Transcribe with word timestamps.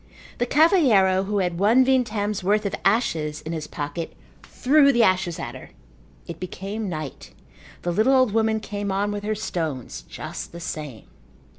The 0.39 0.47
cavalheiro 0.47 1.25
who 1.27 1.37
had 1.37 1.59
one 1.59 1.85
vintem's 1.85 2.43
worth 2.43 2.65
of 2.65 2.73
ashes 2.83 3.41
in 3.41 3.51
his 3.53 3.67
pocket 3.67 4.13
threw 4.41 4.91
the 4.91 5.03
ashes 5.03 5.37
at 5.37 5.53
her. 5.53 5.69
It 6.25 6.39
became 6.39 6.89
night. 6.89 7.29
The 7.83 7.91
little 7.91 8.15
old 8.15 8.31
woman 8.33 8.59
came 8.61 8.91
on 8.91 9.11
with 9.11 9.23
her 9.23 9.35
stones 9.35 10.01
just 10.07 10.53
the 10.53 10.59
same. 10.59 11.03